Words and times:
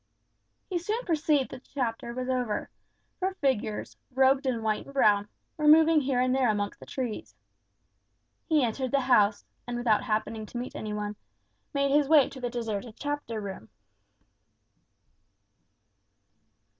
He 0.67 0.79
soon 0.79 1.05
perceived 1.05 1.51
that 1.51 1.63
the 1.63 1.69
Chapter 1.75 2.11
was 2.11 2.27
over; 2.27 2.71
for 3.19 3.35
figures, 3.35 3.95
robed 4.15 4.47
in 4.47 4.63
white 4.63 4.85
and 4.85 4.93
brown, 4.95 5.27
were 5.57 5.67
moving 5.67 6.01
here 6.01 6.19
and 6.19 6.33
there 6.33 6.49
amongst 6.49 6.79
the 6.79 6.87
trees. 6.87 7.35
He 8.49 8.63
entered 8.63 8.89
the 8.89 9.01
house, 9.01 9.45
and 9.67 9.77
without 9.77 10.01
happening 10.03 10.47
to 10.47 10.57
meet 10.57 10.75
any 10.75 10.91
one, 10.91 11.17
made 11.71 11.91
his 11.91 12.09
way 12.09 12.29
to 12.29 12.41
the 12.41 12.49
deserted 12.49 12.95
Chapter 12.99 13.39
room. 13.39 13.69